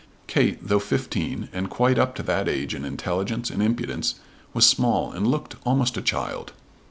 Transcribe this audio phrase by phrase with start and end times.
[0.25, 4.15] Kate, though fifteen, and quite up to that age in intelligence and impudence,
[4.51, 6.53] was small and looked almost a child.